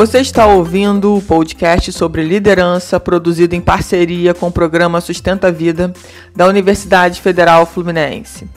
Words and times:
Você 0.00 0.18
está 0.18 0.46
ouvindo 0.46 1.14
o 1.14 1.20
podcast 1.20 1.92
sobre 1.92 2.24
liderança 2.24 2.98
produzido 2.98 3.54
em 3.54 3.60
parceria 3.60 4.32
com 4.32 4.46
o 4.46 4.50
programa 4.50 4.98
Sustenta 4.98 5.52
Vida 5.52 5.92
da 6.34 6.46
Universidade 6.46 7.20
Federal 7.20 7.66
Fluminense. 7.66 8.48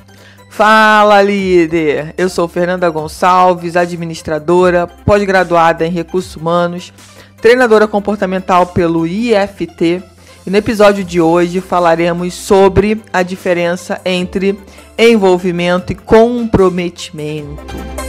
Fala, 0.49 1.21
líder! 1.21 2.13
Eu 2.17 2.29
sou 2.29 2.47
Fernanda 2.47 2.89
Gonçalves, 2.89 3.75
administradora, 3.75 4.87
pós-graduada 4.87 5.85
em 5.85 5.91
recursos 5.91 6.37
humanos, 6.37 6.93
treinadora 7.41 7.89
comportamental 7.89 8.67
pelo 8.67 9.05
IFT. 9.05 10.01
E 10.47 10.49
no 10.49 10.55
episódio 10.55 11.03
de 11.03 11.19
hoje 11.19 11.59
falaremos 11.59 12.35
sobre 12.35 13.01
a 13.11 13.21
diferença 13.21 13.99
entre 14.05 14.57
envolvimento 14.97 15.91
e 15.91 15.95
comprometimento. 15.95 18.02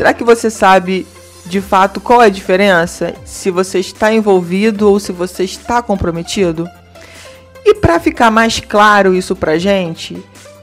Será 0.00 0.14
que 0.14 0.24
você 0.24 0.48
sabe 0.48 1.06
de 1.44 1.60
fato 1.60 2.00
qual 2.00 2.22
é 2.22 2.24
a 2.24 2.30
diferença 2.30 3.14
se 3.22 3.50
você 3.50 3.80
está 3.80 4.10
envolvido 4.10 4.88
ou 4.88 4.98
se 4.98 5.12
você 5.12 5.44
está 5.44 5.82
comprometido? 5.82 6.66
E 7.62 7.74
para 7.74 8.00
ficar 8.00 8.30
mais 8.30 8.60
claro 8.60 9.14
isso 9.14 9.36
pra 9.36 9.58
gente, 9.58 10.16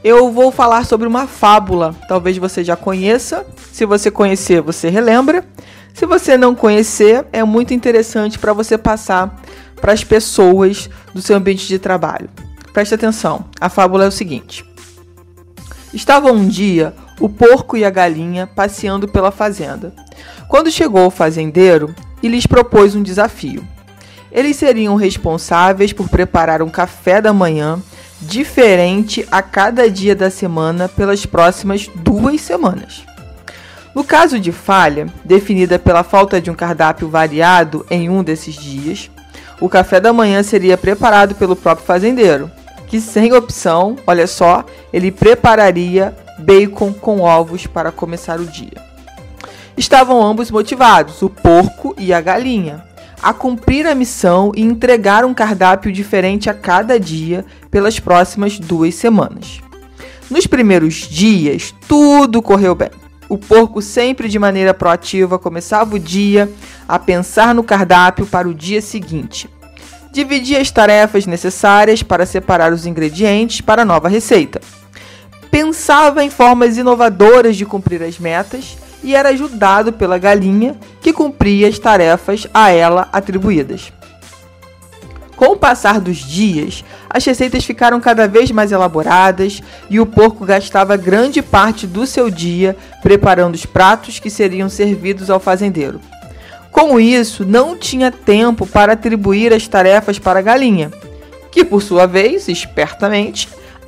eu 0.03 0.31
vou 0.31 0.51
falar 0.51 0.87
sobre 0.87 1.07
uma 1.07 1.27
fábula. 1.27 1.95
Talvez 2.07 2.35
você 2.39 2.63
já 2.63 2.75
conheça. 2.75 3.45
Se 3.71 3.85
você 3.85 4.09
conhecer, 4.09 4.59
você 4.59 4.89
relembra. 4.89 5.45
Se 5.93 6.07
você 6.07 6.35
não 6.35 6.55
conhecer, 6.55 7.23
é 7.31 7.43
muito 7.43 7.75
interessante 7.75 8.39
para 8.39 8.53
você 8.53 8.75
passar 8.75 9.39
para 9.79 9.93
as 9.93 10.03
pessoas 10.03 10.89
do 11.13 11.21
seu 11.21 11.37
ambiente 11.37 11.67
de 11.67 11.77
trabalho. 11.77 12.27
Preste 12.73 12.95
atenção. 12.95 13.45
A 13.61 13.69
fábula 13.69 14.05
é 14.05 14.07
o 14.07 14.11
seguinte: 14.11 14.65
Estava 15.93 16.31
um 16.31 16.47
dia 16.47 16.91
o 17.19 17.27
porco 17.27 17.75
e 17.75 17.83
a 17.83 17.89
galinha 17.89 18.47
passeando 18.47 19.07
pela 19.07 19.31
fazenda. 19.31 19.93
Quando 20.47 20.71
chegou 20.71 21.07
o 21.07 21.11
fazendeiro 21.11 21.93
e 22.21 22.27
lhes 22.27 22.45
propôs 22.45 22.95
um 22.95 23.03
desafio. 23.03 23.65
Eles 24.31 24.55
seriam 24.55 24.95
responsáveis 24.95 25.93
por 25.93 26.09
preparar 26.09 26.61
um 26.61 26.69
café 26.69 27.21
da 27.21 27.33
manhã 27.33 27.81
diferente 28.21 29.27
a 29.31 29.41
cada 29.41 29.89
dia 29.89 30.15
da 30.15 30.29
semana 30.29 30.89
pelas 30.89 31.25
próximas 31.25 31.87
duas 31.95 32.41
semanas. 32.41 33.05
No 33.95 34.03
caso 34.03 34.39
de 34.39 34.51
falha, 34.51 35.07
definida 35.23 35.79
pela 35.79 36.03
falta 36.03 36.39
de 36.39 36.51
um 36.51 36.53
cardápio 36.53 37.09
variado 37.09 37.85
em 37.89 38.09
um 38.09 38.23
desses 38.23 38.55
dias, 38.55 39.09
o 39.59 39.67
café 39.67 39.99
da 39.99 40.13
manhã 40.13 40.43
seria 40.43 40.77
preparado 40.77 41.33
pelo 41.33 41.55
próprio 41.55 41.85
fazendeiro, 41.85 42.51
que 42.87 43.01
sem 43.01 43.33
opção, 43.33 43.95
olha 44.05 44.27
só, 44.27 44.63
ele 44.93 45.11
prepararia 45.11 46.15
bacon 46.37 46.93
com 46.93 47.21
ovos 47.21 47.65
para 47.65 47.91
começar 47.91 48.39
o 48.39 48.45
dia. 48.45 48.85
Estavam 49.75 50.25
ambos 50.25 50.49
motivados, 50.49 51.21
o 51.21 51.29
porco 51.29 51.93
e 51.97 52.11
a 52.11 52.19
galinha, 52.19 52.83
a 53.21 53.33
cumprir 53.33 53.85
a 53.85 53.95
missão 53.95 54.51
e 54.55 54.61
entregar 54.61 55.25
um 55.25 55.33
cardápio 55.33 55.91
diferente 55.91 56.49
a 56.49 56.53
cada 56.53 56.99
dia 56.99 57.45
pelas 57.69 57.99
próximas 57.99 58.59
duas 58.59 58.95
semanas. 58.95 59.61
Nos 60.29 60.47
primeiros 60.47 60.95
dias, 60.95 61.73
tudo 61.87 62.41
correu 62.41 62.75
bem. 62.75 62.89
O 63.29 63.37
porco, 63.37 63.81
sempre 63.81 64.29
de 64.29 64.39
maneira 64.39 64.73
proativa, 64.73 65.37
começava 65.37 65.95
o 65.95 65.99
dia 65.99 66.49
a 66.87 66.97
pensar 66.97 67.53
no 67.53 67.63
cardápio 67.63 68.25
para 68.25 68.47
o 68.47 68.53
dia 68.53 68.81
seguinte. 68.81 69.49
Dividia 70.13 70.59
as 70.59 70.71
tarefas 70.71 71.25
necessárias 71.25 72.01
para 72.01 72.25
separar 72.25 72.73
os 72.73 72.85
ingredientes 72.85 73.61
para 73.61 73.81
a 73.81 73.85
nova 73.85 74.07
receita 74.07 74.59
pensava 75.51 76.23
em 76.23 76.29
formas 76.29 76.77
inovadoras 76.77 77.55
de 77.55 77.65
cumprir 77.65 78.03
as 78.03 78.19
metas 78.19 78.77
e 79.03 79.15
era 79.15 79.29
ajudado 79.29 79.93
pela 79.93 80.17
galinha, 80.17 80.75
que 81.01 81.13
cumpria 81.13 81.67
as 81.67 81.79
tarefas 81.79 82.47
a 82.53 82.69
ela 82.71 83.07
atribuídas. 83.11 83.91
Com 85.35 85.53
o 85.53 85.55
passar 85.55 86.01
dos 86.01 86.17
dias, 86.17 86.83
as 87.07 87.23
receitas 87.23 87.63
ficaram 87.63 88.01
cada 88.01 88.27
vez 88.27 88.49
mais 88.49 88.71
elaboradas 88.71 89.61
e 89.87 89.99
o 89.99 90.05
porco 90.05 90.43
gastava 90.43 90.97
grande 90.97 91.43
parte 91.43 91.85
do 91.85 92.07
seu 92.07 92.31
dia 92.31 92.75
preparando 93.03 93.53
os 93.53 93.63
pratos 93.63 94.17
que 94.17 94.31
seriam 94.31 94.67
servidos 94.67 95.29
ao 95.29 95.39
fazendeiro. 95.39 96.01
Com 96.71 96.99
isso, 96.99 97.45
não 97.45 97.77
tinha 97.77 98.11
tempo 98.11 98.65
para 98.65 98.93
atribuir 98.93 99.53
as 99.53 99.67
tarefas 99.67 100.17
para 100.17 100.39
a 100.39 100.41
galinha, 100.41 100.91
que 101.51 101.63
por 101.63 101.83
sua 101.83 102.07
vez, 102.07 102.47
espertamente, 102.47 103.47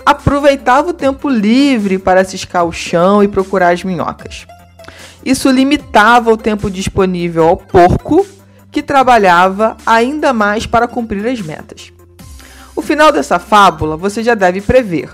aproveitava 0.09 0.89
o 0.89 0.93
tempo 0.93 1.29
livre 1.29 1.99
para 1.99 2.23
ciscar 2.23 2.65
o 2.65 2.71
chão 2.71 3.23
e 3.23 3.27
procurar 3.27 3.69
as 3.69 3.83
minhocas. 3.83 4.47
Isso 5.23 5.51
limitava 5.51 6.31
o 6.31 6.37
tempo 6.37 6.71
disponível 6.71 7.47
ao 7.47 7.55
porco, 7.55 8.25
que 8.71 8.81
trabalhava 8.81 9.77
ainda 9.85 10.33
mais 10.33 10.65
para 10.65 10.87
cumprir 10.87 11.27
as 11.27 11.39
metas. 11.41 11.93
O 12.75 12.81
final 12.81 13.11
dessa 13.11 13.37
fábula 13.37 13.95
você 13.95 14.23
já 14.23 14.33
deve 14.33 14.61
prever. 14.61 15.11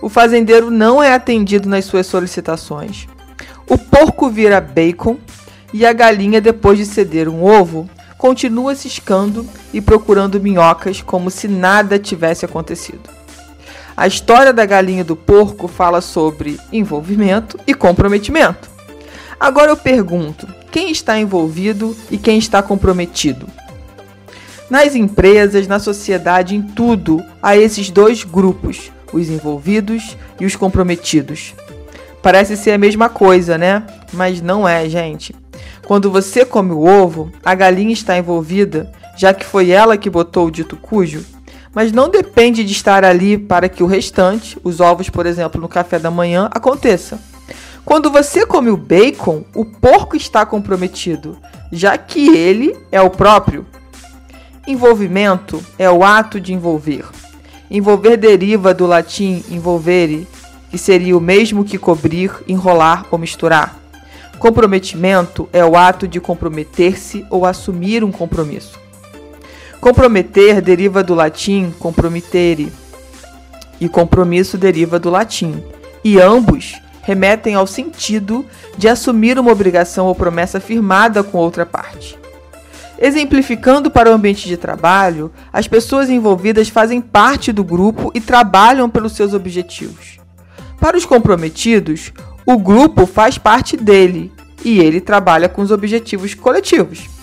O 0.00 0.08
fazendeiro 0.08 0.70
não 0.70 1.02
é 1.02 1.12
atendido 1.12 1.68
nas 1.68 1.86
suas 1.86 2.06
solicitações. 2.06 3.08
O 3.66 3.76
porco 3.76 4.30
vira 4.30 4.60
bacon 4.60 5.16
e 5.72 5.84
a 5.84 5.92
galinha, 5.92 6.40
depois 6.40 6.78
de 6.78 6.86
ceder 6.86 7.28
um 7.28 7.42
ovo, 7.42 7.90
continua 8.16 8.76
ciscando 8.76 9.44
e 9.72 9.80
procurando 9.80 10.40
minhocas 10.40 11.02
como 11.02 11.28
se 11.28 11.48
nada 11.48 11.98
tivesse 11.98 12.44
acontecido. 12.44 13.17
A 13.98 14.06
história 14.06 14.52
da 14.52 14.64
galinha 14.64 15.00
e 15.00 15.04
do 15.04 15.16
porco 15.16 15.66
fala 15.66 16.00
sobre 16.00 16.56
envolvimento 16.72 17.58
e 17.66 17.74
comprometimento. 17.74 18.70
Agora 19.40 19.72
eu 19.72 19.76
pergunto: 19.76 20.46
quem 20.70 20.92
está 20.92 21.18
envolvido 21.18 21.96
e 22.08 22.16
quem 22.16 22.38
está 22.38 22.62
comprometido? 22.62 23.48
Nas 24.70 24.94
empresas, 24.94 25.66
na 25.66 25.80
sociedade, 25.80 26.54
em 26.54 26.62
tudo, 26.62 27.20
há 27.42 27.56
esses 27.56 27.90
dois 27.90 28.22
grupos, 28.22 28.92
os 29.12 29.28
envolvidos 29.28 30.16
e 30.38 30.46
os 30.46 30.54
comprometidos. 30.54 31.52
Parece 32.22 32.56
ser 32.56 32.70
a 32.70 32.78
mesma 32.78 33.08
coisa, 33.08 33.58
né? 33.58 33.82
Mas 34.12 34.40
não 34.40 34.68
é, 34.68 34.88
gente. 34.88 35.34
Quando 35.88 36.08
você 36.08 36.44
come 36.44 36.70
o 36.70 36.84
ovo, 36.84 37.32
a 37.44 37.52
galinha 37.52 37.92
está 37.92 38.16
envolvida, 38.16 38.92
já 39.16 39.34
que 39.34 39.44
foi 39.44 39.70
ela 39.70 39.96
que 39.96 40.08
botou 40.08 40.46
o 40.46 40.52
dito 40.52 40.76
cujo 40.76 41.24
mas 41.74 41.92
não 41.92 42.08
depende 42.08 42.64
de 42.64 42.72
estar 42.72 43.04
ali 43.04 43.36
para 43.36 43.68
que 43.68 43.82
o 43.82 43.86
restante, 43.86 44.58
os 44.64 44.80
ovos, 44.80 45.08
por 45.08 45.26
exemplo, 45.26 45.60
no 45.60 45.68
café 45.68 45.98
da 45.98 46.10
manhã, 46.10 46.48
aconteça. 46.52 47.20
Quando 47.84 48.10
você 48.10 48.44
come 48.44 48.70
o 48.70 48.76
bacon, 48.76 49.44
o 49.54 49.64
porco 49.64 50.16
está 50.16 50.44
comprometido, 50.44 51.38
já 51.72 51.96
que 51.96 52.28
ele 52.36 52.76
é 52.92 53.00
o 53.00 53.10
próprio. 53.10 53.64
Envolvimento 54.66 55.64
é 55.78 55.90
o 55.90 56.04
ato 56.04 56.38
de 56.38 56.52
envolver. 56.52 57.04
Envolver 57.70 58.16
deriva 58.16 58.74
do 58.74 58.86
latim 58.86 59.42
envolvere, 59.50 60.28
que 60.70 60.76
seria 60.76 61.16
o 61.16 61.20
mesmo 61.20 61.64
que 61.64 61.78
cobrir, 61.78 62.30
enrolar 62.46 63.06
ou 63.10 63.18
misturar. 63.18 63.78
Comprometimento 64.38 65.48
é 65.52 65.64
o 65.64 65.76
ato 65.76 66.06
de 66.06 66.20
comprometer-se 66.20 67.24
ou 67.30 67.46
assumir 67.46 68.04
um 68.04 68.12
compromisso. 68.12 68.78
Comprometer 69.80 70.60
deriva 70.60 71.02
do 71.02 71.14
latim 71.14 71.72
compromittere 71.78 72.72
e 73.80 73.88
compromisso 73.88 74.58
deriva 74.58 74.98
do 74.98 75.08
latim, 75.08 75.62
e 76.02 76.20
ambos 76.20 76.80
remetem 77.02 77.54
ao 77.54 77.66
sentido 77.66 78.44
de 78.76 78.88
assumir 78.88 79.38
uma 79.38 79.52
obrigação 79.52 80.06
ou 80.06 80.14
promessa 80.14 80.58
firmada 80.60 81.22
com 81.22 81.38
outra 81.38 81.64
parte. 81.64 82.18
Exemplificando 82.98 83.90
para 83.90 84.10
o 84.10 84.12
ambiente 84.12 84.48
de 84.48 84.56
trabalho, 84.56 85.30
as 85.52 85.68
pessoas 85.68 86.10
envolvidas 86.10 86.68
fazem 86.68 87.00
parte 87.00 87.52
do 87.52 87.62
grupo 87.62 88.10
e 88.14 88.20
trabalham 88.20 88.90
pelos 88.90 89.12
seus 89.12 89.32
objetivos. 89.32 90.18
Para 90.80 90.96
os 90.96 91.04
comprometidos, 91.04 92.12
o 92.44 92.58
grupo 92.58 93.06
faz 93.06 93.38
parte 93.38 93.76
dele 93.76 94.32
e 94.64 94.80
ele 94.80 95.00
trabalha 95.00 95.48
com 95.48 95.62
os 95.62 95.70
objetivos 95.70 96.34
coletivos. 96.34 97.17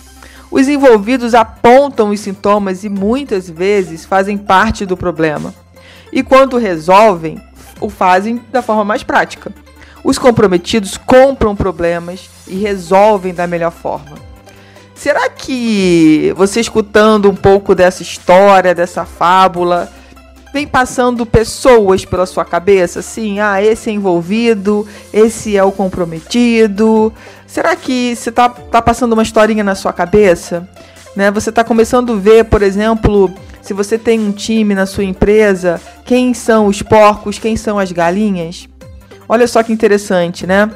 Os 0.50 0.68
envolvidos 0.68 1.34
apontam 1.34 2.10
os 2.10 2.20
sintomas 2.20 2.84
e 2.84 2.88
muitas 2.88 3.48
vezes 3.48 4.04
fazem 4.04 4.38
parte 4.38 4.86
do 4.86 4.96
problema. 4.96 5.54
E 6.12 6.22
quando 6.22 6.56
resolvem, 6.56 7.40
o 7.80 7.90
fazem 7.90 8.40
da 8.50 8.62
forma 8.62 8.84
mais 8.84 9.02
prática. 9.02 9.52
Os 10.04 10.18
comprometidos 10.18 10.96
compram 10.96 11.56
problemas 11.56 12.30
e 12.46 12.56
resolvem 12.56 13.34
da 13.34 13.46
melhor 13.46 13.72
forma. 13.72 14.16
Será 14.94 15.28
que 15.28 16.32
você 16.36 16.60
escutando 16.60 17.28
um 17.28 17.34
pouco 17.34 17.74
dessa 17.74 18.02
história, 18.02 18.74
dessa 18.74 19.04
fábula, 19.04 19.92
vem 20.52 20.66
passando 20.66 21.26
pessoas 21.26 22.06
pela 22.06 22.24
sua 22.24 22.44
cabeça, 22.44 23.00
assim, 23.00 23.40
ah, 23.40 23.62
esse 23.62 23.90
é 23.90 23.92
envolvido, 23.92 24.88
esse 25.12 25.54
é 25.54 25.62
o 25.62 25.70
comprometido. 25.70 27.12
Será 27.46 27.76
que 27.76 28.14
você 28.16 28.32
tá, 28.32 28.48
tá 28.48 28.82
passando 28.82 29.12
uma 29.12 29.22
historinha 29.22 29.62
na 29.62 29.74
sua 29.74 29.92
cabeça? 29.92 30.68
Né? 31.14 31.30
Você 31.30 31.50
está 31.50 31.62
começando 31.62 32.12
a 32.12 32.16
ver, 32.16 32.44
por 32.44 32.62
exemplo, 32.62 33.32
se 33.62 33.72
você 33.72 33.98
tem 33.98 34.20
um 34.20 34.32
time 34.32 34.74
na 34.74 34.86
sua 34.86 35.04
empresa, 35.04 35.80
quem 36.04 36.34
são 36.34 36.66
os 36.66 36.82
porcos, 36.82 37.38
quem 37.38 37.56
são 37.56 37.78
as 37.78 37.90
galinhas? 37.92 38.68
Olha 39.28 39.46
só 39.46 39.62
que 39.62 39.72
interessante, 39.72 40.46
né? 40.46 40.70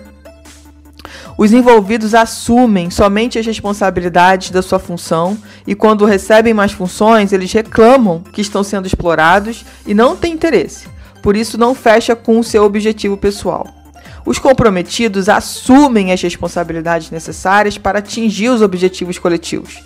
Os 1.38 1.52
envolvidos 1.52 2.14
assumem 2.14 2.90
somente 2.90 3.38
as 3.38 3.46
responsabilidades 3.46 4.50
da 4.50 4.60
sua 4.60 4.78
função 4.78 5.38
e, 5.66 5.74
quando 5.74 6.04
recebem 6.04 6.52
mais 6.52 6.72
funções, 6.72 7.32
eles 7.32 7.52
reclamam 7.52 8.22
que 8.32 8.42
estão 8.42 8.62
sendo 8.62 8.86
explorados 8.86 9.64
e 9.86 9.94
não 9.94 10.16
têm 10.16 10.34
interesse. 10.34 10.86
Por 11.22 11.36
isso, 11.36 11.56
não 11.56 11.74
fecha 11.74 12.14
com 12.14 12.38
o 12.38 12.44
seu 12.44 12.64
objetivo 12.64 13.16
pessoal. 13.16 13.79
Os 14.24 14.38
comprometidos 14.38 15.28
assumem 15.28 16.12
as 16.12 16.20
responsabilidades 16.20 17.10
necessárias 17.10 17.78
para 17.78 17.98
atingir 18.00 18.48
os 18.50 18.62
objetivos 18.62 19.18
coletivos 19.18 19.82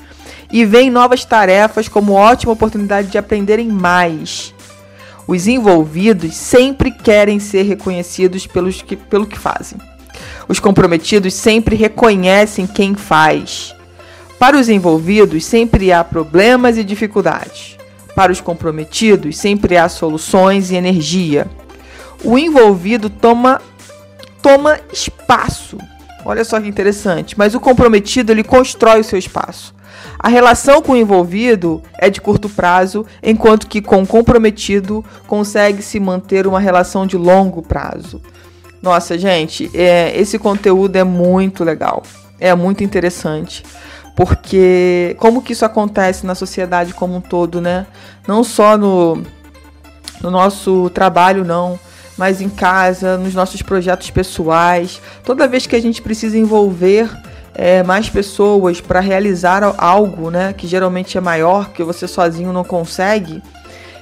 e 0.52 0.64
veem 0.64 0.90
novas 0.90 1.24
tarefas 1.24 1.88
como 1.88 2.12
ótima 2.12 2.52
oportunidade 2.52 3.08
de 3.08 3.18
aprenderem 3.18 3.68
mais. 3.68 4.54
Os 5.26 5.46
envolvidos 5.46 6.34
sempre 6.34 6.90
querem 6.90 7.40
ser 7.40 7.62
reconhecidos 7.62 8.46
pelos 8.46 8.82
que, 8.82 8.94
pelo 8.94 9.26
que 9.26 9.38
fazem. 9.38 9.78
Os 10.46 10.60
comprometidos 10.60 11.32
sempre 11.34 11.74
reconhecem 11.74 12.66
quem 12.66 12.94
faz. 12.94 13.74
Para 14.38 14.58
os 14.58 14.68
envolvidos, 14.68 15.44
sempre 15.44 15.90
há 15.90 16.04
problemas 16.04 16.76
e 16.76 16.84
dificuldades. 16.84 17.78
Para 18.14 18.30
os 18.30 18.40
comprometidos, 18.40 19.38
sempre 19.38 19.76
há 19.76 19.88
soluções 19.88 20.70
e 20.70 20.76
energia. 20.76 21.46
O 22.22 22.38
envolvido 22.38 23.08
toma 23.08 23.60
toma 24.44 24.78
espaço. 24.92 25.78
Olha 26.22 26.44
só 26.44 26.60
que 26.60 26.68
interessante, 26.68 27.36
mas 27.38 27.54
o 27.54 27.60
comprometido 27.60 28.30
ele 28.30 28.44
constrói 28.44 29.00
o 29.00 29.04
seu 29.04 29.18
espaço. 29.18 29.74
A 30.18 30.28
relação 30.28 30.82
com 30.82 30.92
o 30.92 30.96
envolvido 30.96 31.82
é 31.98 32.10
de 32.10 32.20
curto 32.20 32.46
prazo, 32.50 33.06
enquanto 33.22 33.66
que 33.66 33.80
com 33.80 34.02
o 34.02 34.06
comprometido 34.06 35.02
consegue 35.26 35.80
se 35.80 35.98
manter 35.98 36.46
uma 36.46 36.60
relação 36.60 37.06
de 37.06 37.16
longo 37.16 37.62
prazo. 37.62 38.20
Nossa, 38.82 39.16
gente, 39.16 39.70
é, 39.72 40.12
esse 40.14 40.38
conteúdo 40.38 40.96
é 40.96 41.04
muito 41.04 41.64
legal. 41.64 42.02
É 42.38 42.54
muito 42.54 42.84
interessante. 42.84 43.62
Porque 44.14 45.16
como 45.18 45.40
que 45.40 45.54
isso 45.54 45.64
acontece 45.64 46.26
na 46.26 46.34
sociedade 46.34 46.92
como 46.92 47.16
um 47.16 47.20
todo, 47.20 47.62
né? 47.62 47.86
Não 48.28 48.44
só 48.44 48.76
no, 48.76 49.22
no 50.20 50.30
nosso 50.30 50.90
trabalho, 50.90 51.44
não, 51.44 51.78
mas 52.16 52.40
em 52.40 52.48
casa, 52.48 53.16
nos 53.16 53.34
nossos 53.34 53.62
projetos 53.62 54.10
pessoais. 54.10 55.00
Toda 55.24 55.48
vez 55.48 55.66
que 55.66 55.76
a 55.76 55.80
gente 55.80 56.00
precisa 56.02 56.38
envolver 56.38 57.10
é, 57.54 57.82
mais 57.82 58.08
pessoas 58.08 58.80
para 58.80 59.00
realizar 59.00 59.62
algo, 59.78 60.30
né? 60.30 60.52
Que 60.52 60.66
geralmente 60.66 61.18
é 61.18 61.20
maior, 61.20 61.70
que 61.70 61.82
você 61.82 62.06
sozinho 62.06 62.52
não 62.52 62.64
consegue 62.64 63.42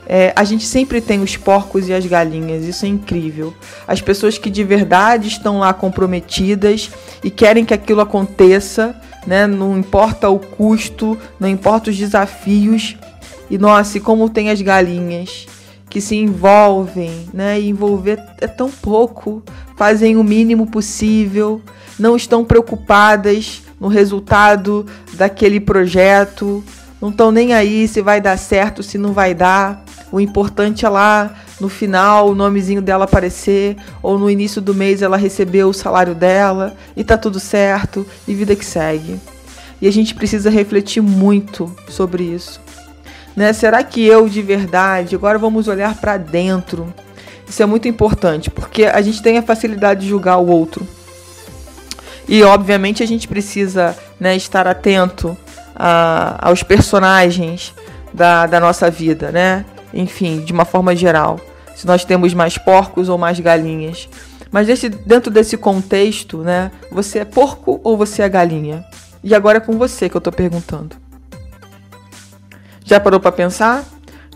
é, 0.06 0.32
a 0.34 0.44
gente 0.44 0.66
sempre 0.66 1.00
tem 1.00 1.22
os 1.22 1.36
porcos 1.36 1.88
e 1.88 1.92
as 1.94 2.04
galinhas, 2.04 2.64
isso 2.64 2.84
é 2.84 2.88
incrível. 2.88 3.54
As 3.86 4.00
pessoas 4.00 4.36
que 4.36 4.50
de 4.50 4.64
verdade 4.64 5.28
estão 5.28 5.58
lá 5.58 5.72
comprometidas 5.72 6.90
e 7.22 7.30
querem 7.30 7.64
que 7.64 7.72
aquilo 7.72 8.00
aconteça, 8.00 8.94
né? 9.26 9.46
Não 9.46 9.78
importa 9.78 10.28
o 10.28 10.38
custo, 10.38 11.16
não 11.38 11.48
importa 11.48 11.90
os 11.90 11.96
desafios. 11.96 12.96
E 13.48 13.58
nossa, 13.58 13.98
e 13.98 14.00
como 14.00 14.28
tem 14.28 14.50
as 14.50 14.60
galinhas 14.60 15.46
que 15.92 16.00
se 16.00 16.16
envolvem, 16.16 17.28
né? 17.34 17.60
E 17.60 17.68
envolver 17.68 18.18
é 18.40 18.46
tão 18.46 18.70
pouco, 18.70 19.42
fazem 19.76 20.16
o 20.16 20.24
mínimo 20.24 20.66
possível, 20.66 21.60
não 21.98 22.16
estão 22.16 22.46
preocupadas 22.46 23.62
no 23.78 23.88
resultado 23.88 24.86
daquele 25.12 25.60
projeto, 25.60 26.64
não 26.98 27.10
estão 27.10 27.30
nem 27.30 27.52
aí 27.52 27.86
se 27.86 28.00
vai 28.00 28.22
dar 28.22 28.38
certo, 28.38 28.82
se 28.82 28.96
não 28.96 29.12
vai 29.12 29.34
dar. 29.34 29.84
O 30.10 30.18
importante 30.18 30.86
é 30.86 30.88
lá 30.88 31.34
no 31.60 31.68
final 31.68 32.30
o 32.30 32.34
nomezinho 32.34 32.80
dela 32.80 33.04
aparecer, 33.04 33.76
ou 34.02 34.18
no 34.18 34.30
início 34.30 34.62
do 34.62 34.74
mês 34.74 35.02
ela 35.02 35.18
receber 35.18 35.64
o 35.64 35.74
salário 35.74 36.14
dela 36.14 36.74
e 36.96 37.04
tá 37.04 37.18
tudo 37.18 37.38
certo 37.38 38.06
e 38.26 38.34
vida 38.34 38.56
que 38.56 38.64
segue. 38.64 39.20
E 39.78 39.86
a 39.86 39.92
gente 39.92 40.14
precisa 40.14 40.48
refletir 40.48 41.02
muito 41.02 41.70
sobre 41.86 42.24
isso. 42.24 42.61
Né? 43.36 43.52
Será 43.52 43.82
que 43.82 44.04
eu 44.04 44.28
de 44.28 44.42
verdade, 44.42 45.14
agora 45.14 45.38
vamos 45.38 45.68
olhar 45.68 45.94
para 45.94 46.16
dentro. 46.16 46.92
Isso 47.48 47.62
é 47.62 47.66
muito 47.66 47.88
importante, 47.88 48.50
porque 48.50 48.84
a 48.84 49.00
gente 49.02 49.22
tem 49.22 49.38
a 49.38 49.42
facilidade 49.42 50.00
de 50.00 50.08
julgar 50.08 50.38
o 50.38 50.48
outro. 50.48 50.86
E 52.28 52.42
obviamente 52.42 53.02
a 53.02 53.06
gente 53.06 53.28
precisa 53.28 53.96
né, 54.18 54.36
estar 54.36 54.66
atento 54.66 55.36
a, 55.74 56.48
aos 56.48 56.62
personagens 56.62 57.74
da, 58.12 58.46
da 58.46 58.60
nossa 58.60 58.90
vida, 58.90 59.30
né? 59.30 59.64
enfim, 59.92 60.40
de 60.40 60.52
uma 60.52 60.64
forma 60.64 60.94
geral, 60.96 61.38
se 61.74 61.86
nós 61.86 62.04
temos 62.04 62.32
mais 62.34 62.56
porcos 62.56 63.08
ou 63.08 63.18
mais 63.18 63.38
galinhas. 63.38 64.08
Mas 64.50 64.66
desse, 64.66 64.88
dentro 64.88 65.30
desse 65.30 65.56
contexto, 65.56 66.38
né, 66.38 66.70
você 66.90 67.20
é 67.20 67.24
porco 67.24 67.80
ou 67.82 67.96
você 67.96 68.22
é 68.22 68.28
galinha? 68.28 68.84
E 69.24 69.34
agora 69.34 69.58
é 69.58 69.60
com 69.60 69.78
você 69.78 70.08
que 70.08 70.16
eu 70.16 70.18
estou 70.18 70.32
perguntando. 70.32 70.96
Já 72.92 73.00
parou 73.00 73.18
para 73.18 73.32
pensar? 73.32 73.86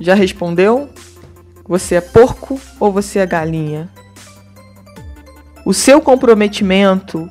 Já 0.00 0.14
respondeu? 0.14 0.88
Você 1.68 1.96
é 1.96 2.00
porco 2.00 2.58
ou 2.80 2.90
você 2.90 3.18
é 3.18 3.26
galinha? 3.26 3.86
O 5.62 5.74
seu 5.74 6.00
comprometimento 6.00 7.28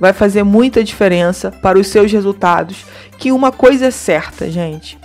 vai 0.00 0.14
fazer 0.14 0.42
muita 0.44 0.82
diferença 0.82 1.50
para 1.50 1.78
os 1.78 1.88
seus 1.88 2.10
resultados. 2.10 2.86
Que 3.18 3.32
uma 3.32 3.52
coisa 3.52 3.84
é 3.84 3.90
certa, 3.90 4.50
gente: 4.50 4.98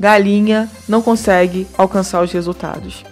galinha 0.00 0.68
não 0.88 1.00
consegue 1.00 1.64
alcançar 1.78 2.20
os 2.20 2.32
resultados. 2.32 3.04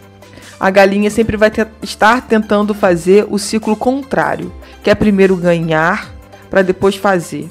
A 0.59 0.71
galinha 0.71 1.09
sempre 1.09 1.37
vai 1.37 1.53
estar 1.85 2.23
tentando 2.23 2.75
fazer 2.75 3.29
o 3.31 3.39
ciclo 3.39 3.77
contrário, 3.77 4.53
que 4.83 4.91
é 4.91 4.95
primeiro 4.97 5.37
ganhar 5.37 6.13
para 6.51 6.63
depois 6.63 6.97
fazer. 6.97 7.49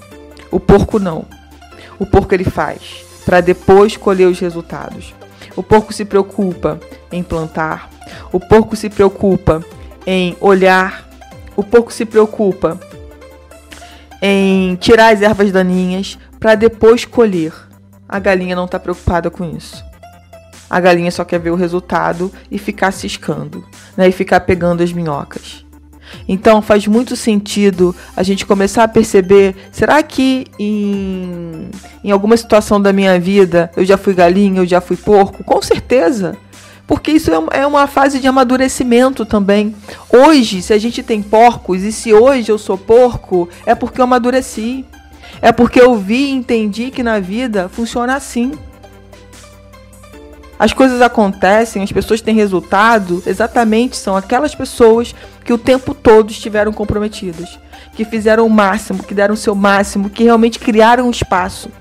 O 0.52 0.60
porco 0.60 1.00
não. 1.00 1.24
O 1.98 2.06
porco 2.06 2.34
ele 2.34 2.44
faz 2.44 3.10
para 3.32 3.40
depois 3.40 3.96
colher 3.96 4.28
os 4.28 4.42
resultados. 4.42 5.16
O 5.56 5.64
porco 5.64 5.94
se 5.94 6.04
preocupa 6.04 6.78
em 7.10 7.24
plantar. 7.24 7.90
O 8.30 8.42
porco 8.42 8.76
se 8.76 8.90
preocupa 8.90 9.64
em 10.06 10.36
olhar. 10.42 11.08
O 11.56 11.64
porco 11.64 11.94
se 11.94 12.04
preocupa 12.04 12.78
em 14.22 14.76
tirar 14.76 15.14
as 15.14 15.22
ervas 15.22 15.50
daninhas 15.50 16.20
para 16.42 16.56
depois 16.56 17.06
colher. 17.06 17.54
A 18.06 18.20
galinha 18.20 18.54
não 18.54 18.66
está 18.66 18.78
preocupada 18.78 19.32
com 19.32 19.46
isso. 19.56 19.82
A 20.70 20.82
galinha 20.82 21.10
só 21.10 21.24
quer 21.24 21.40
ver 21.40 21.52
o 21.52 21.56
resultado 21.56 22.30
e 22.52 22.60
ficar 22.60 22.92
ciscando, 22.92 23.66
né? 23.96 24.10
E 24.10 24.12
ficar 24.12 24.42
pegando 24.42 24.84
as 24.84 24.92
minhocas. 24.92 25.66
Então 26.28 26.62
faz 26.62 26.88
muito 26.88 27.16
sentido 27.16 27.96
a 28.16 28.24
gente 28.24 28.46
começar 28.46 28.84
a 28.84 28.88
perceber: 28.88 29.56
será 29.72 30.02
que 30.04 30.46
em, 30.60 31.70
em 32.04 32.12
alguma 32.12 32.38
situação 32.38 32.82
da 32.82 32.94
minha 32.94 33.20
vida 33.20 33.72
eu 33.76 33.86
já 33.86 33.98
fui 33.98 34.14
galinha, 34.14 34.62
eu 34.62 34.66
já 34.66 34.82
fui 34.82 34.98
porco? 34.98 35.44
Com 35.44 35.62
certeza. 35.62 36.38
Porque 36.88 37.12
isso 37.12 37.32
é, 37.32 37.62
é 37.62 37.68
uma 37.68 37.88
fase 37.88 38.20
de 38.20 38.28
amadurecimento 38.28 39.26
também. 39.26 39.74
Hoje, 40.12 40.62
se 40.62 40.74
a 40.74 40.78
gente 40.78 41.02
tem 41.02 41.22
porcos 41.22 41.84
e 41.84 41.92
se 41.92 42.14
hoje 42.14 42.52
eu 42.52 42.58
sou 42.58 42.78
porco, 42.78 43.48
é 43.66 43.74
porque 43.74 44.02
eu 44.02 44.04
amadureci. 44.04 44.84
É 45.42 45.52
porque 45.52 45.82
eu 45.82 45.96
vi 45.96 46.26
e 46.26 46.32
entendi 46.32 46.92
que 46.92 47.02
na 47.02 47.20
vida 47.20 47.70
funciona 47.70 48.16
assim. 48.16 48.52
As 50.62 50.74
coisas 50.74 51.02
acontecem, 51.02 51.82
as 51.82 51.92
pessoas 51.92 52.22
têm 52.22 52.36
resultado, 52.36 53.24
exatamente 53.26 53.98
são 53.98 54.16
aquelas 54.16 54.54
pessoas 54.54 55.16
que 55.44 55.52
o 55.52 55.58
tempo 55.58 55.96
todo 55.96 56.30
estiveram 56.30 56.72
comprometidas, 56.72 57.58
que 57.96 58.06
fizeram 58.06 58.46
o 58.46 58.50
máximo, 58.50 59.02
que 59.02 59.16
deram 59.16 59.34
o 59.34 59.38
seu 59.38 59.56
máximo, 59.56 60.08
que 60.08 60.24
realmente 60.24 60.60
criaram 60.60 61.08
um 61.08 61.10
espaço. 61.10 61.72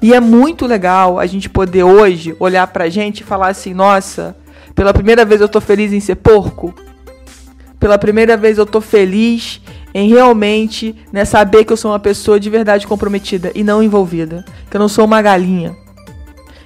E 0.00 0.14
é 0.14 0.20
muito 0.20 0.66
legal 0.66 1.18
a 1.18 1.26
gente 1.26 1.50
poder 1.50 1.82
hoje 1.82 2.36
olhar 2.38 2.68
pra 2.68 2.88
gente 2.88 3.22
e 3.22 3.24
falar 3.24 3.48
assim: 3.48 3.74
nossa, 3.74 4.36
pela 4.72 4.94
primeira 4.94 5.24
vez 5.24 5.40
eu 5.40 5.48
tô 5.48 5.60
feliz 5.60 5.92
em 5.92 5.98
ser 5.98 6.14
porco. 6.14 6.72
Pela 7.80 7.98
primeira 7.98 8.36
vez 8.36 8.56
eu 8.56 8.66
tô 8.66 8.80
feliz 8.80 9.60
em 9.94 10.08
realmente 10.08 10.94
né, 11.12 11.24
saber 11.24 11.64
que 11.64 11.72
eu 11.72 11.76
sou 11.76 11.90
uma 11.90 11.98
pessoa 11.98 12.38
de 12.38 12.48
verdade 12.48 12.86
comprometida 12.86 13.50
e 13.54 13.62
não 13.62 13.82
envolvida. 13.82 14.44
Que 14.70 14.76
eu 14.76 14.80
não 14.80 14.88
sou 14.88 15.04
uma 15.04 15.20
galinha. 15.20 15.76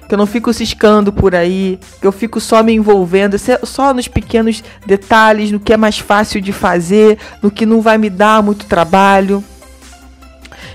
Que 0.07 0.13
eu 0.13 0.17
não 0.17 0.27
fico 0.27 0.53
ciscando 0.53 1.11
por 1.11 1.33
aí. 1.33 1.79
Que 1.99 2.07
eu 2.07 2.11
fico 2.11 2.39
só 2.39 2.61
me 2.61 2.73
envolvendo, 2.73 3.35
só 3.63 3.93
nos 3.93 4.07
pequenos 4.07 4.63
detalhes, 4.85 5.51
no 5.51 5.59
que 5.59 5.73
é 5.73 5.77
mais 5.77 5.97
fácil 5.97 6.39
de 6.39 6.53
fazer, 6.53 7.17
no 7.41 7.49
que 7.49 7.65
não 7.65 7.81
vai 7.81 7.97
me 7.97 8.09
dar 8.09 8.43
muito 8.43 8.65
trabalho. 8.65 9.43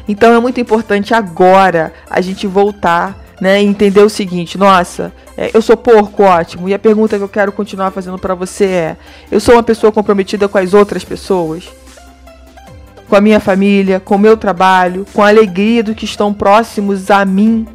Então 0.09 0.35
é 0.35 0.41
muito 0.41 0.61
importante 0.61 1.15
agora 1.15 1.93
a 2.09 2.21
gente 2.21 2.47
voltar 2.47 3.21
né, 3.41 3.61
entender 3.63 4.03
o 4.03 4.11
seguinte: 4.11 4.59
nossa, 4.59 5.13
é, 5.37 5.51
eu 5.55 5.63
sou 5.63 5.77
porco, 5.77 6.23
ótimo. 6.23 6.69
E 6.69 6.75
a 6.75 6.79
pergunta 6.79 7.17
que 7.17 7.25
eu 7.25 7.29
quero 7.29 7.51
continuar 7.51 7.91
fazendo 7.91 8.19
para 8.19 8.35
você 8.35 8.65
é: 8.67 8.97
eu 9.31 9.41
sou 9.41 9.55
uma 9.55 9.63
pessoa 9.63 9.91
comprometida 9.91 10.47
com 10.47 10.59
as 10.59 10.75
outras 10.75 11.03
pessoas? 11.03 11.65
Com 13.11 13.17
a 13.17 13.21
minha 13.21 13.41
família, 13.41 13.99
com 13.99 14.15
o 14.15 14.19
meu 14.19 14.37
trabalho, 14.37 15.05
com 15.13 15.21
a 15.21 15.29
alegria 15.29 15.83
dos 15.83 15.97
que 15.97 16.05
estão 16.05 16.33
próximos 16.33 17.11
a 17.11 17.25
mim. 17.25 17.67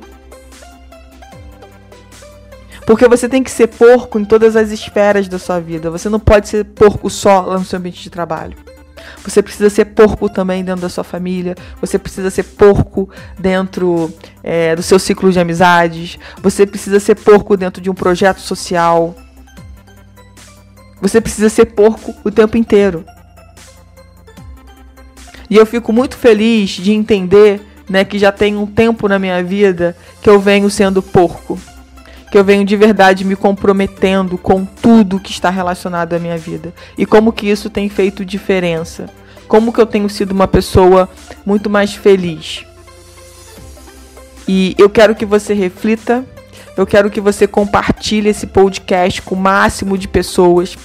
Porque 2.87 3.07
você 3.07 3.27
tem 3.27 3.43
que 3.43 3.51
ser 3.51 3.67
porco 3.67 4.17
em 4.17 4.23
todas 4.23 4.55
as 4.55 4.71
esferas 4.71 5.27
da 5.27 5.37
sua 5.37 5.59
vida. 5.59 5.91
Você 5.91 6.07
não 6.07 6.19
pode 6.19 6.47
ser 6.47 6.63
porco 6.63 7.09
só 7.09 7.41
lá 7.41 7.59
no 7.59 7.65
seu 7.65 7.77
ambiente 7.77 8.01
de 8.01 8.09
trabalho. 8.09 8.55
Você 9.23 9.43
precisa 9.43 9.69
ser 9.69 9.85
porco 9.85 10.29
também 10.29 10.63
dentro 10.63 10.81
da 10.81 10.89
sua 10.89 11.03
família. 11.03 11.55
Você 11.81 11.99
precisa 11.99 12.29
ser 12.29 12.43
porco 12.43 13.09
dentro 13.37 14.13
é, 14.41 14.73
do 14.75 14.83
seu 14.83 14.97
ciclo 14.97 15.31
de 15.31 15.39
amizades. 15.39 16.17
Você 16.41 16.65
precisa 16.65 16.99
ser 16.99 17.15
porco 17.15 17.57
dentro 17.57 17.81
de 17.81 17.89
um 17.89 17.93
projeto 17.93 18.39
social. 18.39 19.13
Você 21.01 21.19
precisa 21.19 21.49
ser 21.49 21.65
porco 21.65 22.15
o 22.23 22.31
tempo 22.31 22.55
inteiro. 22.55 23.03
E 25.49 25.57
eu 25.57 25.65
fico 25.65 25.93
muito 25.93 26.17
feliz 26.17 26.71
de 26.71 26.91
entender 26.91 27.61
né, 27.89 28.03
que 28.03 28.17
já 28.17 28.31
tem 28.31 28.55
um 28.55 28.65
tempo 28.65 29.07
na 29.07 29.19
minha 29.19 29.43
vida 29.43 29.95
que 30.21 30.29
eu 30.29 30.39
venho 30.39 30.69
sendo 30.69 31.01
porco. 31.01 31.59
Que 32.31 32.37
eu 32.37 32.43
venho 32.43 32.65
de 32.65 32.75
verdade 32.75 33.23
me 33.23 33.35
comprometendo 33.35 34.37
com 34.37 34.65
tudo 34.65 35.19
que 35.19 35.31
está 35.31 35.49
relacionado 35.49 36.13
à 36.13 36.19
minha 36.19 36.37
vida. 36.37 36.73
E 36.97 37.05
como 37.05 37.31
que 37.31 37.47
isso 37.47 37.69
tem 37.69 37.87
feito 37.87 38.25
diferença. 38.25 39.09
Como 39.47 39.71
que 39.71 39.79
eu 39.79 39.85
tenho 39.85 40.09
sido 40.09 40.31
uma 40.31 40.47
pessoa 40.47 41.07
muito 41.45 41.69
mais 41.69 41.93
feliz. 41.93 42.65
E 44.47 44.75
eu 44.77 44.89
quero 44.89 45.15
que 45.15 45.25
você 45.25 45.53
reflita, 45.53 46.25
eu 46.77 46.85
quero 46.85 47.09
que 47.09 47.21
você 47.21 47.47
compartilhe 47.47 48.29
esse 48.29 48.45
podcast 48.47 49.21
com 49.21 49.35
o 49.35 49.39
máximo 49.39 49.97
de 49.97 50.07
pessoas 50.07 50.75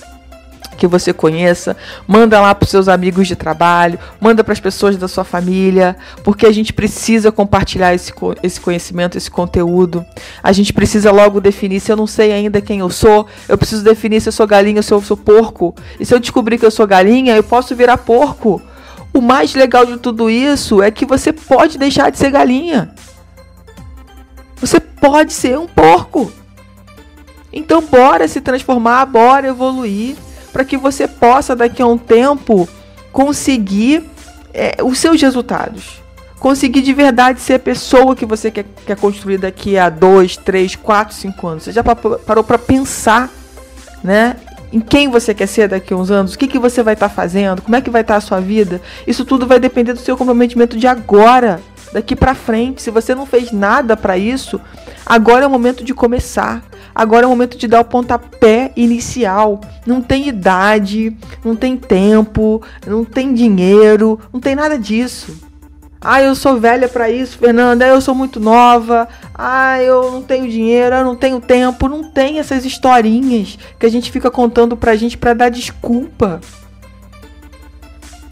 que 0.80 0.86
você 0.86 1.12
conheça, 1.12 1.76
manda 2.08 2.40
lá 2.40 2.54
para 2.54 2.64
os 2.64 2.70
seus 2.70 2.88
amigos 2.88 3.28
de 3.28 3.36
trabalho, 3.36 3.98
manda 4.18 4.42
para 4.42 4.54
as 4.54 4.60
pessoas 4.60 4.96
da 4.96 5.06
sua 5.06 5.24
família, 5.24 5.94
porque 6.24 6.46
a 6.46 6.52
gente 6.52 6.72
precisa 6.72 7.30
compartilhar 7.30 7.94
esse, 7.94 8.10
esse 8.42 8.58
conhecimento, 8.58 9.18
esse 9.18 9.30
conteúdo. 9.30 10.04
A 10.42 10.52
gente 10.52 10.72
precisa 10.72 11.12
logo 11.12 11.38
definir 11.38 11.80
se 11.80 11.92
eu 11.92 11.96
não 11.96 12.06
sei 12.06 12.32
ainda 12.32 12.62
quem 12.62 12.78
eu 12.78 12.88
sou, 12.88 13.26
eu 13.46 13.58
preciso 13.58 13.84
definir 13.84 14.22
se 14.22 14.30
eu 14.30 14.32
sou 14.32 14.46
galinha 14.46 14.78
ou 14.78 14.82
se 14.82 14.92
eu 14.92 15.02
sou 15.02 15.18
porco. 15.18 15.74
E 16.00 16.06
se 16.06 16.14
eu 16.14 16.18
descobrir 16.18 16.56
que 16.56 16.64
eu 16.64 16.70
sou 16.70 16.86
galinha, 16.86 17.36
eu 17.36 17.44
posso 17.44 17.76
virar 17.76 17.98
porco. 17.98 18.62
O 19.12 19.20
mais 19.20 19.54
legal 19.54 19.84
de 19.84 19.98
tudo 19.98 20.30
isso 20.30 20.82
é 20.82 20.90
que 20.90 21.04
você 21.04 21.30
pode 21.30 21.76
deixar 21.76 22.10
de 22.10 22.16
ser 22.16 22.30
galinha. 22.30 22.94
Você 24.56 24.80
pode 24.80 25.34
ser 25.34 25.58
um 25.58 25.66
porco. 25.66 26.32
Então 27.52 27.82
bora 27.82 28.26
se 28.26 28.40
transformar, 28.40 29.04
bora 29.04 29.48
evoluir 29.48 30.16
para 30.52 30.64
que 30.64 30.76
você 30.76 31.06
possa 31.06 31.54
daqui 31.54 31.80
a 31.82 31.86
um 31.86 31.98
tempo 31.98 32.68
conseguir 33.12 34.04
é, 34.52 34.76
os 34.82 34.98
seus 34.98 35.20
resultados. 35.20 36.00
Conseguir 36.38 36.82
de 36.82 36.92
verdade 36.92 37.40
ser 37.40 37.54
a 37.54 37.58
pessoa 37.58 38.16
que 38.16 38.24
você 38.24 38.50
quer, 38.50 38.64
quer 38.86 38.96
construir 38.96 39.38
daqui 39.38 39.76
a 39.76 39.90
dois, 39.90 40.36
três, 40.36 40.74
quatro, 40.74 41.14
cinco 41.14 41.46
anos. 41.46 41.64
Você 41.64 41.72
já 41.72 41.82
parou 41.82 42.42
para 42.42 42.58
pensar, 42.58 43.28
né? 44.02 44.36
Em 44.72 44.80
quem 44.80 45.08
você 45.08 45.34
quer 45.34 45.46
ser 45.46 45.68
daqui 45.68 45.92
a 45.92 45.96
uns 45.96 46.10
anos? 46.10 46.34
O 46.34 46.38
que, 46.38 46.46
que 46.46 46.58
você 46.58 46.82
vai 46.82 46.94
estar 46.94 47.08
tá 47.08 47.14
fazendo? 47.14 47.60
Como 47.60 47.76
é 47.76 47.80
que 47.80 47.90
vai 47.90 48.02
estar 48.02 48.14
tá 48.14 48.18
a 48.18 48.20
sua 48.20 48.40
vida? 48.40 48.80
Isso 49.06 49.24
tudo 49.24 49.46
vai 49.46 49.58
depender 49.58 49.92
do 49.92 49.98
seu 49.98 50.16
comprometimento 50.16 50.78
de 50.78 50.86
agora, 50.86 51.60
daqui 51.92 52.16
para 52.16 52.34
frente. 52.34 52.80
Se 52.80 52.90
você 52.90 53.14
não 53.14 53.26
fez 53.26 53.52
nada 53.52 53.96
para 53.96 54.16
isso, 54.16 54.60
agora 55.04 55.44
é 55.44 55.46
o 55.46 55.50
momento 55.50 55.84
de 55.84 55.92
começar. 55.92 56.62
Agora 56.94 57.24
é 57.24 57.26
o 57.26 57.30
momento 57.30 57.56
de 57.56 57.68
dar 57.68 57.80
o 57.80 57.84
pontapé 57.84 58.72
inicial. 58.76 59.60
Não 59.86 60.00
tem 60.00 60.28
idade, 60.28 61.16
não 61.44 61.56
tem 61.56 61.76
tempo, 61.76 62.62
não 62.86 63.04
tem 63.04 63.34
dinheiro, 63.34 64.18
não 64.32 64.40
tem 64.40 64.54
nada 64.54 64.78
disso. 64.78 65.50
Ah, 66.02 66.22
eu 66.22 66.34
sou 66.34 66.58
velha 66.58 66.88
para 66.88 67.10
isso, 67.10 67.36
Fernanda. 67.36 67.86
Eu 67.86 68.00
sou 68.00 68.14
muito 68.14 68.40
nova. 68.40 69.06
Ah, 69.34 69.82
eu 69.82 70.10
não 70.10 70.22
tenho 70.22 70.48
dinheiro, 70.48 70.96
eu 70.96 71.04
não 71.04 71.14
tenho 71.14 71.40
tempo. 71.40 71.88
Não 71.88 72.10
tem 72.10 72.38
essas 72.38 72.64
historinhas 72.64 73.58
que 73.78 73.84
a 73.84 73.90
gente 73.90 74.10
fica 74.10 74.30
contando 74.30 74.76
pra 74.78 74.96
gente 74.96 75.18
para 75.18 75.34
dar 75.34 75.50
desculpa 75.50 76.40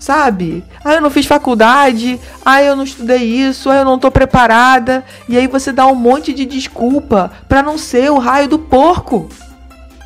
sabe? 0.08 0.64
Ah, 0.82 0.94
eu 0.94 1.02
não 1.02 1.10
fiz 1.10 1.26
faculdade, 1.26 2.18
ah, 2.42 2.62
eu 2.62 2.74
não 2.74 2.84
estudei 2.84 3.24
isso, 3.24 3.68
ah, 3.68 3.76
eu 3.76 3.84
não 3.84 3.98
tô 3.98 4.10
preparada. 4.10 5.04
E 5.28 5.36
aí 5.36 5.46
você 5.46 5.70
dá 5.70 5.86
um 5.86 5.94
monte 5.94 6.32
de 6.32 6.46
desculpa 6.46 7.30
para 7.46 7.62
não 7.62 7.76
ser 7.76 8.10
o 8.10 8.16
raio 8.16 8.48
do 8.48 8.58
porco 8.58 9.28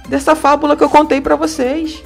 dessa 0.08 0.34
fábula 0.34 0.76
que 0.76 0.82
eu 0.82 0.88
contei 0.88 1.20
para 1.20 1.36
vocês. 1.36 2.02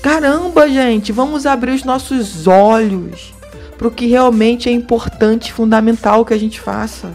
Caramba, 0.00 0.68
gente, 0.68 1.10
vamos 1.10 1.44
abrir 1.46 1.72
os 1.72 1.82
nossos 1.82 2.46
olhos 2.46 3.34
para 3.76 3.88
o 3.88 3.90
que 3.90 4.06
realmente 4.06 4.68
é 4.68 4.72
importante, 4.72 5.52
fundamental 5.52 6.24
que 6.24 6.32
a 6.32 6.38
gente 6.38 6.60
faça 6.60 7.10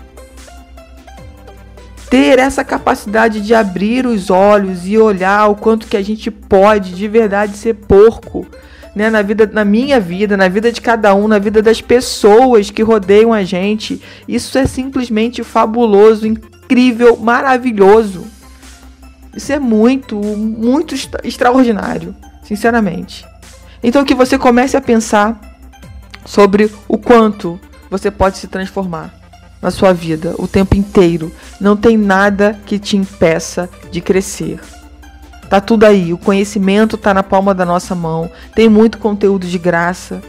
ter 2.16 2.40
essa 2.40 2.64
capacidade 2.64 3.42
de 3.42 3.54
abrir 3.54 4.08
os 4.08 4.30
olhos 4.30 4.88
e 4.88 4.98
olhar 4.98 5.50
o 5.50 5.56
quanto 5.56 5.86
que 5.86 5.98
a 5.98 6.02
gente 6.02 6.32
pode 6.32 6.96
de 6.96 7.10
verdade 7.10 7.58
ser 7.58 7.74
porco, 7.74 8.48
né, 8.96 9.10
na 9.10 9.22
vida, 9.22 9.50
na 9.52 9.66
minha 9.66 10.00
vida, 10.00 10.38
na 10.38 10.48
vida 10.48 10.72
de 10.72 10.80
cada 10.80 11.14
um, 11.14 11.28
na 11.28 11.38
vida 11.40 11.62
das 11.62 11.82
pessoas 11.82 12.72
que 12.72 12.82
rodeiam 12.82 13.34
a 13.34 13.44
gente. 13.44 14.02
Isso 14.30 14.58
é 14.58 14.66
simplesmente 14.66 15.44
fabuloso, 15.44 16.26
incrível, 16.26 17.18
maravilhoso. 17.18 18.26
Isso 19.36 19.52
é 19.52 19.60
muito, 19.60 20.16
muito 20.16 20.96
extraordinário, 21.22 22.16
sinceramente. 22.46 23.26
Então 23.84 24.06
que 24.06 24.16
você 24.16 24.38
comece 24.38 24.78
a 24.78 24.82
pensar 24.82 25.38
sobre 26.24 26.72
o 26.88 26.98
quanto 26.98 27.60
você 27.90 28.10
pode 28.10 28.38
se 28.38 28.48
transformar 28.48 29.25
na 29.62 29.72
sua 29.72 29.94
vida 29.94 30.36
o 30.38 30.48
tempo 30.48 30.76
inteiro. 30.76 31.32
Não 31.60 31.76
tem 31.76 31.98
nada 31.98 32.60
que 32.66 32.80
te 32.80 32.98
impeça 32.98 33.70
de 33.92 34.02
crescer. 34.02 34.60
Tá 35.50 35.62
tudo 35.62 35.86
aí, 35.86 36.12
o 36.12 36.18
conhecimento 36.18 36.98
tá 36.98 37.14
na 37.14 37.24
palma 37.24 37.54
da 37.54 37.66
nossa 37.66 37.94
mão. 37.94 38.30
Tem 38.54 38.68
muito 38.68 38.98
conteúdo 38.98 39.48
de 39.48 39.58
graça. 39.58 40.22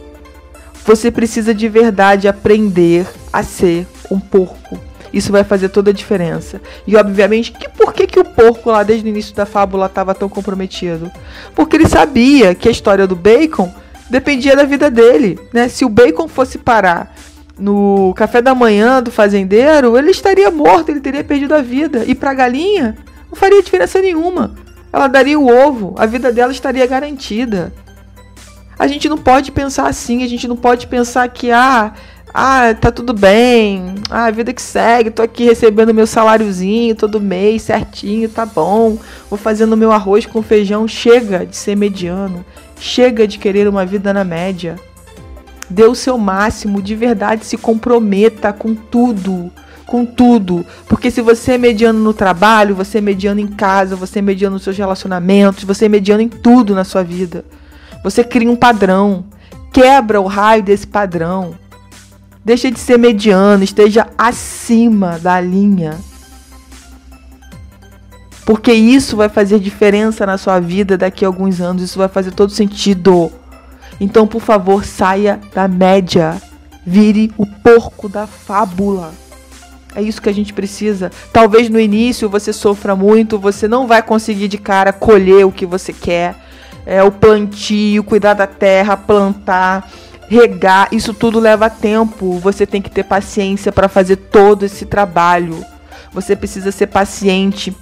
Você 0.85 1.11
precisa 1.11 1.53
de 1.53 1.67
verdade 1.67 2.27
aprender 2.27 3.07
a 3.33 3.43
ser 3.43 3.87
um 4.09 4.19
porco. 4.19 4.79
Isso 5.11 5.31
vai 5.31 5.43
fazer 5.43 5.69
toda 5.69 5.89
a 5.89 5.93
diferença. 5.93 6.61
E 6.85 6.95
obviamente, 6.95 7.51
que 7.51 7.67
por 7.69 7.93
que, 7.93 8.07
que 8.07 8.19
o 8.19 8.25
porco 8.25 8.69
lá 8.69 8.83
desde 8.83 9.07
o 9.07 9.09
início 9.09 9.35
da 9.35 9.45
fábula 9.45 9.87
estava 9.87 10.13
tão 10.13 10.29
comprometido? 10.29 11.11
Porque 11.55 11.75
ele 11.75 11.87
sabia 11.87 12.53
que 12.53 12.67
a 12.67 12.71
história 12.71 13.07
do 13.07 13.15
bacon 13.15 13.73
dependia 14.09 14.55
da 14.55 14.63
vida 14.63 14.89
dele, 14.89 15.39
né? 15.51 15.67
Se 15.67 15.83
o 15.83 15.89
bacon 15.89 16.27
fosse 16.27 16.57
parar 16.57 17.15
no 17.57 18.13
café 18.15 18.41
da 18.41 18.53
manhã 18.53 19.01
do 19.01 19.11
fazendeiro, 19.11 19.97
ele 19.97 20.11
estaria 20.11 20.49
morto, 20.51 20.89
ele 20.89 20.99
teria 20.99 21.23
perdido 21.23 21.55
a 21.55 21.61
vida. 21.61 22.03
E 22.05 22.13
para 22.13 22.31
a 22.31 22.33
galinha, 22.33 22.97
não 23.29 23.35
faria 23.35 23.61
diferença 23.61 24.01
nenhuma. 24.01 24.55
Ela 24.91 25.07
daria 25.07 25.39
o 25.39 25.47
ovo, 25.47 25.95
a 25.97 26.05
vida 26.05 26.31
dela 26.31 26.51
estaria 26.51 26.85
garantida. 26.85 27.73
A 28.77 28.87
gente 28.87 29.09
não 29.09 29.17
pode 29.17 29.51
pensar 29.51 29.87
assim, 29.87 30.23
a 30.23 30.27
gente 30.27 30.47
não 30.47 30.55
pode 30.55 30.85
pensar 30.85 31.27
que 31.29 31.51
ah, 31.51 31.93
ah, 32.31 32.75
tá 32.79 32.91
tudo 32.91 33.11
bem, 33.11 33.95
ah, 34.09 34.25
a 34.25 34.31
vida 34.31 34.53
que 34.53 34.61
segue, 34.61 35.09
tô 35.09 35.23
aqui 35.23 35.43
recebendo 35.45 35.93
meu 35.93 36.05
saláriozinho 36.05 36.95
todo 36.95 37.19
mês, 37.19 37.63
certinho, 37.63 38.29
tá 38.29 38.45
bom. 38.45 38.97
Vou 39.29 39.37
fazendo 39.37 39.75
meu 39.75 39.91
arroz 39.91 40.27
com 40.27 40.43
feijão, 40.43 40.87
chega 40.87 41.45
de 41.45 41.55
ser 41.55 41.75
mediano, 41.75 42.45
chega 42.79 43.27
de 43.27 43.39
querer 43.39 43.67
uma 43.67 43.83
vida 43.83 44.13
na 44.13 44.23
média 44.23 44.75
dê 45.69 45.85
o 45.85 45.95
seu 45.95 46.17
máximo, 46.17 46.81
de 46.81 46.95
verdade 46.95 47.45
se 47.45 47.57
comprometa 47.57 48.53
com 48.53 48.73
tudo. 48.73 49.51
Com 49.85 50.05
tudo. 50.05 50.65
Porque 50.87 51.09
se 51.09 51.21
você 51.21 51.53
é 51.53 51.57
mediano 51.57 51.99
no 51.99 52.13
trabalho, 52.13 52.75
você 52.75 52.97
é 52.97 53.01
mediano 53.01 53.39
em 53.39 53.47
casa, 53.47 53.95
você 53.95 54.19
é 54.19 54.21
mediano 54.21 54.55
nos 54.55 54.63
seus 54.63 54.77
relacionamentos, 54.77 55.63
você 55.63 55.85
é 55.85 55.89
mediano 55.89 56.21
em 56.21 56.27
tudo 56.29 56.75
na 56.75 56.83
sua 56.83 57.03
vida. 57.03 57.45
Você 58.03 58.23
cria 58.23 58.51
um 58.51 58.55
padrão. 58.55 59.25
Quebra 59.71 60.19
o 60.19 60.25
raio 60.25 60.63
desse 60.63 60.87
padrão. 60.87 61.55
Deixa 62.43 62.71
de 62.71 62.79
ser 62.79 62.97
mediano, 62.97 63.63
esteja 63.63 64.07
acima 64.17 65.19
da 65.19 65.39
linha. 65.39 65.97
Porque 68.45 68.71
isso 68.71 69.17
vai 69.17 69.27
fazer 69.27 69.59
diferença 69.59 70.25
na 70.25 70.37
sua 70.37 70.57
vida 70.57 70.97
daqui 70.97 71.25
a 71.25 71.27
alguns 71.27 71.59
anos. 71.59 71.83
Isso 71.83 71.99
vai 71.99 72.07
fazer 72.07 72.31
todo 72.31 72.49
sentido. 72.49 73.29
Então, 73.99 74.27
por 74.27 74.41
favor, 74.41 74.85
saia 74.85 75.39
da 75.53 75.67
média. 75.67 76.41
Vire 76.85 77.31
o 77.37 77.45
porco 77.45 78.07
da 78.07 78.25
fábula. 78.25 79.13
É 79.95 80.01
isso 80.01 80.21
que 80.21 80.29
a 80.29 80.33
gente 80.33 80.53
precisa. 80.53 81.11
Talvez 81.33 81.69
no 81.69 81.79
início 81.79 82.29
você 82.29 82.53
sofra 82.53 82.95
muito, 82.95 83.39
você 83.39 83.67
não 83.67 83.87
vai 83.87 84.01
conseguir 84.03 84.47
de 84.47 84.57
cara 84.57 84.93
colher 84.93 85.45
o 85.45 85.51
que 85.51 85.65
você 85.65 85.91
quer. 85.91 86.35
É 86.85 87.03
o 87.03 87.11
plantio, 87.11 88.03
cuidar 88.03 88.33
da 88.33 88.47
terra, 88.47 88.95
plantar, 88.95 89.89
regar, 90.29 90.87
isso 90.91 91.13
tudo 91.13 91.39
leva 91.39 91.69
tempo. 91.69 92.37
Você 92.39 92.65
tem 92.65 92.81
que 92.81 92.91
ter 92.91 93.03
paciência 93.03 93.71
para 93.71 93.89
fazer 93.89 94.17
todo 94.17 94.63
esse 94.63 94.85
trabalho. 94.85 95.65
Você 96.13 96.35
precisa 96.35 96.71
ser 96.71 96.87
paciente 96.87 97.75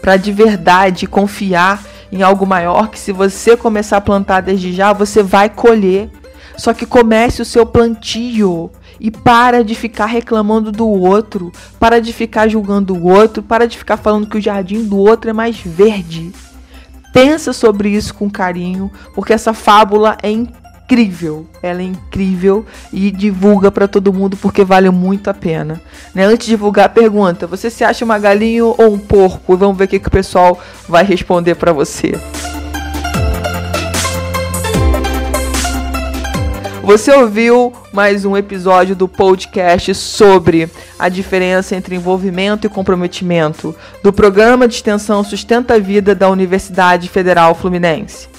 para 0.00 0.16
de 0.16 0.30
verdade 0.30 1.06
confiar 1.06 1.82
em 2.12 2.22
algo 2.22 2.46
maior 2.46 2.88
que 2.88 2.98
se 2.98 3.12
você 3.12 3.56
começar 3.56 3.98
a 3.98 4.00
plantar 4.00 4.40
desde 4.40 4.72
já, 4.72 4.92
você 4.92 5.22
vai 5.22 5.48
colher. 5.48 6.10
Só 6.56 6.74
que 6.74 6.84
comece 6.84 7.40
o 7.40 7.44
seu 7.44 7.64
plantio 7.64 8.70
e 8.98 9.10
para 9.10 9.64
de 9.64 9.74
ficar 9.74 10.06
reclamando 10.06 10.70
do 10.70 10.86
outro, 10.86 11.50
para 11.78 12.00
de 12.00 12.12
ficar 12.12 12.48
julgando 12.48 12.94
o 12.94 13.08
outro, 13.08 13.42
para 13.42 13.66
de 13.66 13.78
ficar 13.78 13.96
falando 13.96 14.26
que 14.26 14.36
o 14.36 14.42
jardim 14.42 14.84
do 14.84 14.98
outro 14.98 15.30
é 15.30 15.32
mais 15.32 15.56
verde. 15.56 16.32
Pensa 17.12 17.52
sobre 17.52 17.88
isso 17.88 18.12
com 18.14 18.30
carinho, 18.30 18.90
porque 19.14 19.32
essa 19.32 19.54
fábula 19.54 20.18
é 20.22 20.30
incrível. 20.30 20.59
Ela 21.62 21.82
é 21.82 21.84
incrível 21.84 22.66
e 22.92 23.10
divulga 23.10 23.70
para 23.70 23.86
todo 23.86 24.12
mundo 24.12 24.36
porque 24.36 24.64
vale 24.64 24.90
muito 24.90 25.28
a 25.28 25.34
pena. 25.34 25.80
Né? 26.14 26.24
Antes 26.24 26.46
de 26.46 26.52
divulgar, 26.52 26.88
pergunta: 26.88 27.46
você 27.46 27.70
se 27.70 27.84
acha 27.84 28.04
uma 28.04 28.18
galinha 28.18 28.64
ou 28.64 28.92
um 28.92 28.98
porco? 28.98 29.56
Vamos 29.56 29.76
ver 29.76 29.84
o 29.84 29.88
que, 29.88 29.98
que 29.98 30.08
o 30.08 30.10
pessoal 30.10 30.58
vai 30.88 31.04
responder 31.04 31.54
para 31.54 31.72
você. 31.72 32.14
Você 36.82 37.12
ouviu 37.12 37.72
mais 37.92 38.24
um 38.24 38.36
episódio 38.36 38.96
do 38.96 39.06
podcast 39.06 39.94
sobre 39.94 40.68
a 40.98 41.08
diferença 41.08 41.76
entre 41.76 41.94
envolvimento 41.94 42.66
e 42.66 42.70
comprometimento 42.70 43.76
do 44.02 44.12
programa 44.12 44.66
de 44.66 44.74
extensão 44.74 45.22
Sustenta 45.22 45.74
a 45.74 45.78
Vida 45.78 46.16
da 46.16 46.28
Universidade 46.28 47.08
Federal 47.08 47.54
Fluminense. 47.54 48.29